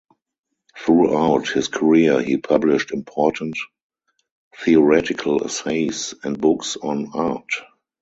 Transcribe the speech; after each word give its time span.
Throughout 0.83 1.47
his 1.49 1.67
career 1.67 2.23
he 2.23 2.37
published 2.37 2.89
important 2.91 3.53
theoretical 4.65 5.45
essays 5.45 6.15
and 6.23 6.41
books 6.41 6.75
on 6.75 7.11
art. 7.13 7.49